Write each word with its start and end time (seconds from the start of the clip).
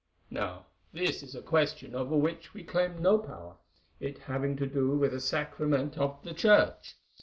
Now 0.31 0.65
this 0.91 1.21
is 1.21 1.35
a 1.35 1.43
question 1.43 1.93
over 1.93 2.17
which 2.17 2.55
we 2.55 2.63
claim 2.63 2.99
no 3.03 3.19
power, 3.19 3.57
it 3.99 4.17
having 4.17 4.55
to 4.55 4.65
do 4.65 4.97
with 4.97 5.13
a 5.13 5.21
sacrament 5.21 5.95
of 5.95 6.23
the 6.23 6.33
Church. 6.33 6.97